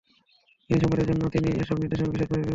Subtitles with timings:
[0.69, 2.47] জ্ঞানী সম্প্রদায়ের জন্য তিনি এসব নিদর্শন বিশদভাবে বিবৃত করেন।